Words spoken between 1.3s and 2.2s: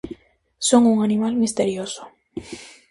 misterioso.